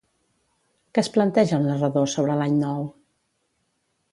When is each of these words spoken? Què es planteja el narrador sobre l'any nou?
Què 0.95 1.01
es 1.03 1.09
planteja 1.17 1.59
el 1.59 1.67
narrador 1.73 2.09
sobre 2.15 2.39
l'any 2.41 2.59
nou? 2.65 2.81